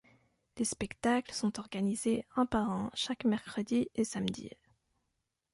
[0.57, 4.49] Les spectacles sont organisés, un par un, chaque mercredi et samedi.